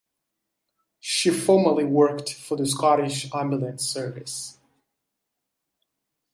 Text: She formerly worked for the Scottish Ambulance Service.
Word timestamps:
She 0.99 1.29
formerly 1.29 1.83
worked 1.83 2.33
for 2.33 2.57
the 2.57 2.65
Scottish 2.65 3.31
Ambulance 3.35 3.83
Service. 3.83 4.57